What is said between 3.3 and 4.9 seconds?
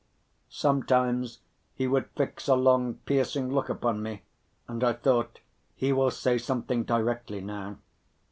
look upon me, and